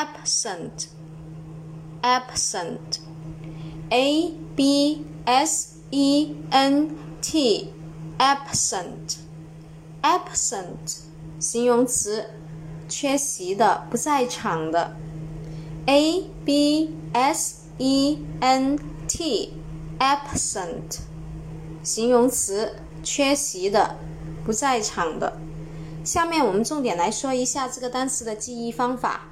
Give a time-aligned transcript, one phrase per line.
[0.00, 0.88] absent,
[2.02, 2.98] absent,
[3.90, 7.68] a b s e n t,
[8.18, 9.18] absent,
[10.02, 11.00] absent,
[11.38, 12.24] 形容词，
[12.88, 14.96] 缺席的，不在场的。
[15.84, 19.52] a b s e n t,
[19.98, 21.00] absent,
[21.82, 23.96] 形容词，缺席的，
[24.42, 25.36] 不在场的。
[26.02, 29.28] 下面我们重点来说一下这个单词的记忆方法。